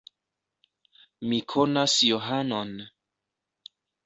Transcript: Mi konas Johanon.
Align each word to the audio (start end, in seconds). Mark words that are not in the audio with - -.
Mi 1.27 1.39
konas 1.53 1.99
Johanon. 2.09 2.73